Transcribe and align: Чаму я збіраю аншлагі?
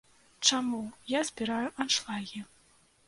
Чаму 0.47 0.79
я 1.17 1.21
збіраю 1.31 1.67
аншлагі? 1.85 2.43